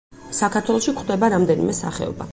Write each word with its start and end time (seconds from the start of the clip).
საქართველოში 0.37 0.95
გვხვდება 0.97 1.31
რამდენიმე 1.37 1.79
სახეობა. 1.85 2.29